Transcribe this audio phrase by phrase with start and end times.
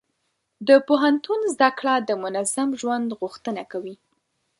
[0.67, 3.95] د پوهنتون زده کړه د منظم ژوند غوښتنه کوي.